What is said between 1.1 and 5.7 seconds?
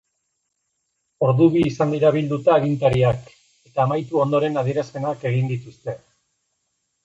Ordu bi izan dira bilduta agintariak eta amaitu ondoren adierazpenak egin